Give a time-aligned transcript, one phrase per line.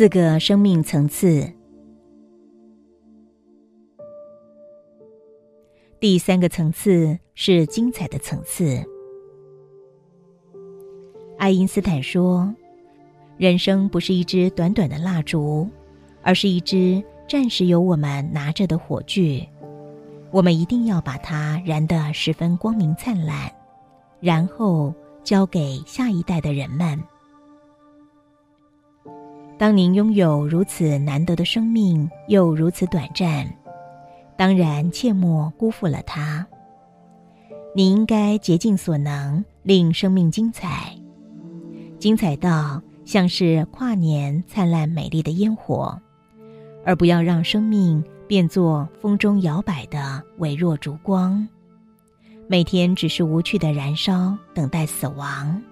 [0.00, 1.46] 四个生命层次。
[6.00, 8.82] 第三个层次是精彩的层次。
[11.36, 12.50] 爱因斯坦说
[13.36, 15.68] ：“人生不是一支短短的蜡烛，
[16.22, 19.46] 而是一支暂时由我们拿着的火炬。
[20.30, 23.52] 我们一定要把它燃得十分光明灿烂，
[24.18, 26.98] 然后交给下一代的人们。”
[29.60, 33.46] 当您拥有如此难得的生命，又如此短暂，
[34.34, 36.46] 当然切莫辜负了它。
[37.76, 40.96] 你应该竭尽所能，令生命精彩，
[41.98, 46.00] 精彩到像是跨年灿烂美丽的烟火，
[46.82, 51.46] 而不要让生命变作风中摇摆的微弱烛光，
[52.48, 55.62] 每天只是无趣的燃烧，等待死亡。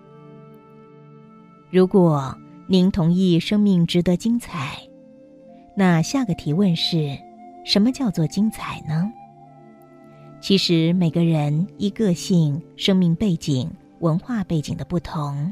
[1.71, 2.37] 如果。
[2.71, 4.79] 您同意生命值得精彩？
[5.75, 7.17] 那下个提问是：
[7.65, 9.11] 什么叫做精彩呢？
[10.39, 15.51] 其实每个人依个性、生命背景、文化背景的不同，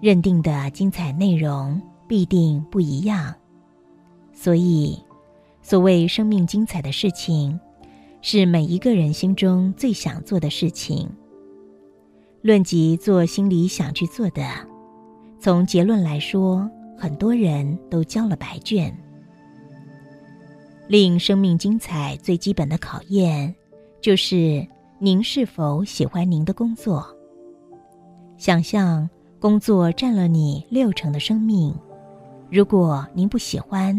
[0.00, 3.32] 认定的精彩内容必定不一样。
[4.32, 4.98] 所以，
[5.62, 7.60] 所谓生命精彩的事情，
[8.22, 11.08] 是每一个人心中最想做的事情。
[12.42, 14.42] 论及做心里想去做的。
[15.44, 18.90] 从结论来说，很多人都交了白卷。
[20.88, 23.54] 令生命精彩最基本的考验，
[24.00, 24.66] 就是
[24.98, 27.06] 您是否喜欢您的工作。
[28.38, 29.06] 想象
[29.38, 31.74] 工作占了你六成的生命，
[32.50, 33.94] 如果您不喜欢，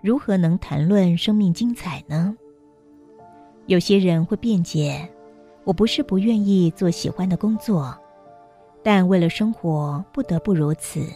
[0.00, 2.36] 如何能谈论生命精彩呢？
[3.66, 5.08] 有些人会辩解
[5.66, 7.98] ：“我不是不愿意做喜欢的工作。”
[8.90, 11.06] 但为了生活，不得不如此。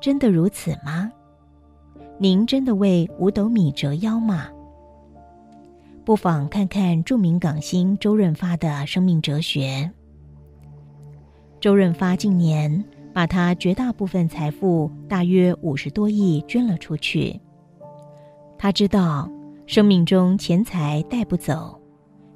[0.00, 1.12] 真的如此吗？
[2.16, 4.46] 您真的为五斗米折腰吗？
[6.06, 9.90] 不妨看看著名港星周润发的生命哲学。
[11.60, 12.82] 周润发近年
[13.12, 17.38] 把他绝大部分财富，大约五十多亿，捐了出去。
[18.56, 19.30] 他知道，
[19.66, 21.78] 生命中钱财带不走，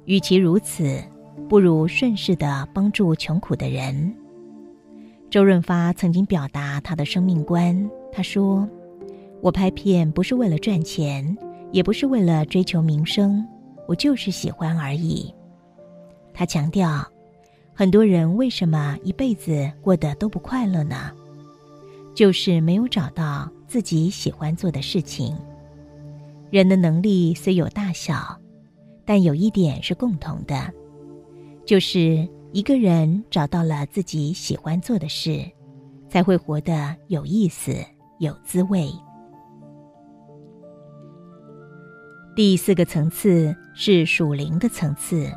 [0.05, 1.03] 与其如此。
[1.47, 4.13] 不如顺势的帮助穷苦的人。
[5.29, 8.67] 周润发曾经表达他的生命观，他说
[9.41, 11.37] ：“我拍片不是为了赚钱，
[11.71, 13.45] 也不是为了追求名声，
[13.87, 15.31] 我就是喜欢而已。”
[16.33, 17.05] 他强调，
[17.75, 21.11] 很多人为什么一辈子过得都不快乐呢？
[22.15, 25.37] 就是没有找到自己喜欢做的事情。
[26.49, 28.35] 人的能力虽有大小，
[29.05, 30.73] 但有一点是共同的。
[31.65, 35.45] 就是一个人找到了自己喜欢做的事，
[36.09, 37.75] 才会活得有意思、
[38.17, 38.91] 有滋味。
[42.35, 45.31] 第四个层次是属灵的层次。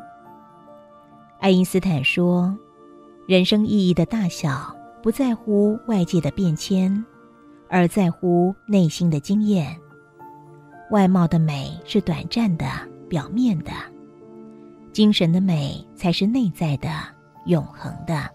[1.38, 2.56] 爱因斯坦说
[3.28, 7.04] ：“人生意义的大小不在乎外界的变迁，
[7.68, 9.76] 而在乎内心的经验。
[10.90, 12.64] 外貌的美是短暂的、
[13.06, 13.70] 表面的。”
[14.92, 16.88] 精神的美才是内在的、
[17.46, 18.28] 永恒的。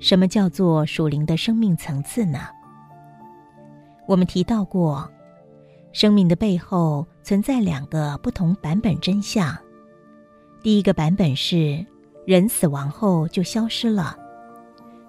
[0.00, 2.40] 什么叫做属灵的生命层次呢？
[4.06, 5.08] 我们提到过，
[5.92, 9.56] 生命的背后存在两个不同版本真相。
[10.62, 11.86] 第一个版本是，
[12.26, 14.18] 人死亡后就消失了，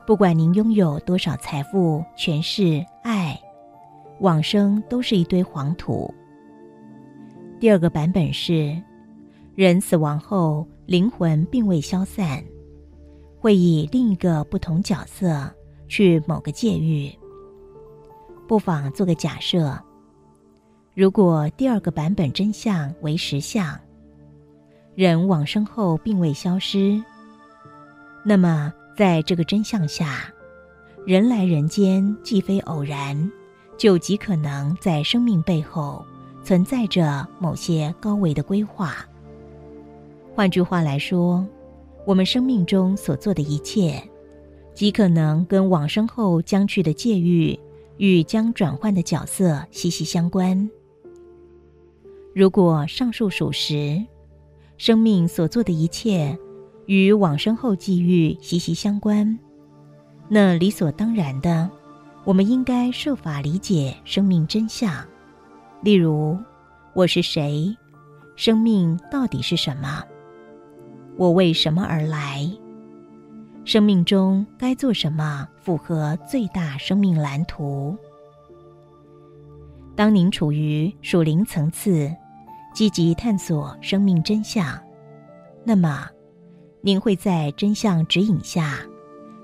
[0.05, 3.37] 不管您拥有多少财富、权势、爱，
[4.19, 6.13] 往生都是一堆黄土。
[7.57, 8.79] 第二个版本是，
[9.55, 12.43] 人死亡后灵魂并未消散，
[13.39, 15.49] 会以另一个不同角色
[15.87, 17.11] 去某个界域。
[18.47, 19.79] 不妨做个假设：
[20.93, 23.79] 如果第二个版本真相为实相，
[24.93, 27.01] 人往生后并未消失，
[28.23, 30.31] 那么在这个真相下，
[31.05, 33.31] 人来人间既非偶然，
[33.77, 36.05] 就极可能在生命背后。
[36.45, 38.95] 存在着某些高维的规划。
[40.35, 41.43] 换句话来说，
[42.05, 43.99] 我们生命中所做的一切，
[44.75, 47.59] 极可能跟往生后将去的界域
[47.97, 50.69] 与将转换的角色息息相关。
[52.35, 53.99] 如果上述属实，
[54.77, 56.37] 生命所做的一切
[56.85, 59.39] 与往生后际遇息息相关，
[60.29, 61.67] 那理所当然的，
[62.23, 65.03] 我们应该设法理解生命真相。
[65.81, 66.37] 例如，
[66.93, 67.75] 我是谁？
[68.35, 70.03] 生命到底是什么？
[71.15, 72.49] 我为什么而来？
[73.65, 77.95] 生命中该做什么符合最大生命蓝图。
[79.95, 82.11] 当您处于属灵层次，
[82.73, 84.77] 积极探索生命真相，
[85.63, 86.07] 那么
[86.81, 88.79] 您会在真相指引下，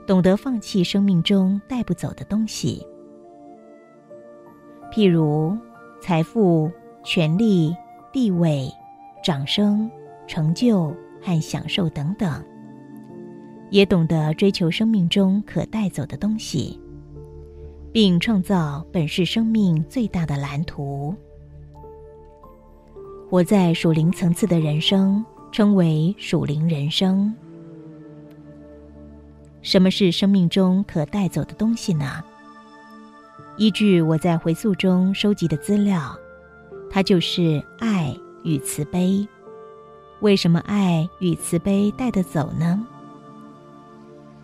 [0.05, 2.85] 懂得放弃生命中带不走的东西，
[4.91, 5.57] 譬如
[6.01, 6.71] 财富、
[7.03, 7.75] 权力、
[8.11, 8.69] 地位、
[9.23, 9.89] 掌声、
[10.27, 12.43] 成就和享受等等，
[13.69, 16.79] 也懂得追求生命中可带走的东西。
[17.93, 21.13] 并创造本是生命最大的蓝图。
[23.29, 27.33] 活在属灵层次的人生，称为属灵人生。
[29.61, 32.23] 什么是生命中可带走的东西呢？
[33.61, 36.17] 依据我在回溯中收集的资料，
[36.89, 38.11] 它就是爱
[38.43, 39.23] 与慈悲。
[40.21, 42.83] 为什么爱与慈悲带得走呢？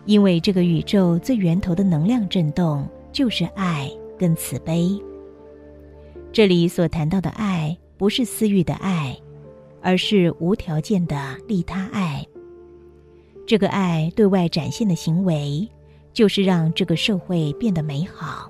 [0.04, 2.88] 因为这个宇宙最源头的能量震动。
[3.10, 4.96] 就是爱跟慈悲。
[6.30, 9.18] 这里所谈到的爱，不是私欲的爱，
[9.80, 12.24] 而是无条件的利他爱。
[13.44, 15.68] 这个爱对外展现的行为，
[16.12, 18.48] 就是让这个社会变得美好。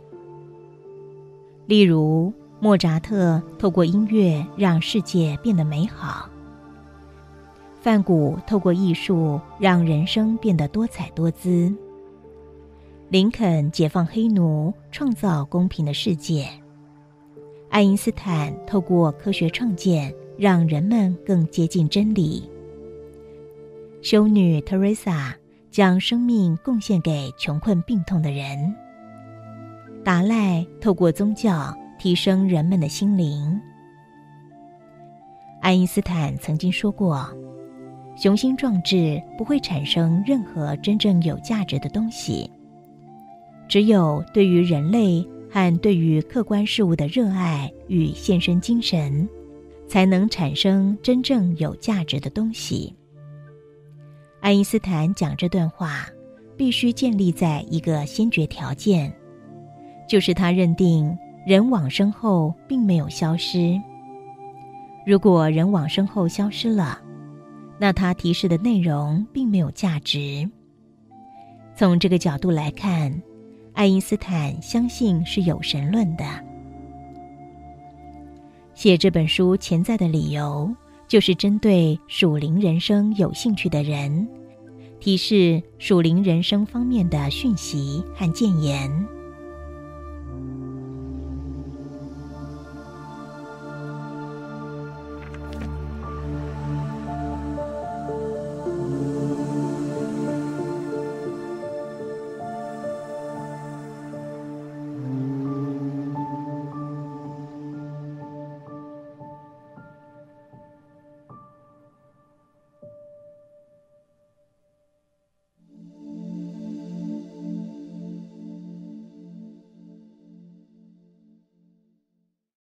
[1.68, 6.26] 例如，莫扎特透过音乐让世界变得美好；
[7.78, 11.70] 梵谷透过艺术让人生变得多彩多姿。
[13.10, 16.46] 林肯解放黑奴，创造公平的世界；
[17.68, 22.48] 爱因斯坦透过科学创建，让人们更接近真理；
[24.00, 25.36] 修女特蕾莎
[25.70, 28.72] 将生命贡献给穷困病痛的人；
[30.08, 33.60] 达赖透过宗教提升人们的心灵。
[35.60, 37.30] 爱因斯坦曾经说过
[38.16, 42.50] ：“雄心壮志不会产生任何真正有价值的东西。”
[43.68, 49.28] 只有对于人类和对于客观事物的热爱与献身精神，
[49.86, 52.96] 才能产生真正有价值的东西。
[54.40, 56.08] 爱因斯坦讲这段话，
[56.56, 59.14] 必须建立在一个先决条件，
[60.08, 61.16] 就是他认定
[61.46, 63.80] 人往生后并没有消失。
[65.06, 66.98] 如果人往生后消失了，
[67.78, 70.50] 那他提示的内容并没有价值。
[71.76, 73.12] 从这个角度来看。
[73.74, 76.24] 爱因斯坦相信是有神论的。
[78.74, 80.68] 写这本书潜在的理由，
[81.06, 84.26] 就是针对属灵人生有兴趣的人，
[84.98, 88.90] 提示属灵人生方面的讯息和谏言。